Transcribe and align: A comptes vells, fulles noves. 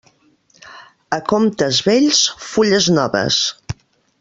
A 1.17 1.19
comptes 1.33 1.83
vells, 1.89 2.23
fulles 2.55 2.91
noves. 2.97 3.39